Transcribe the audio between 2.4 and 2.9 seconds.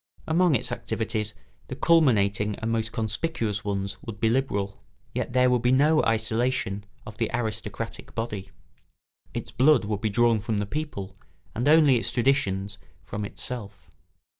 and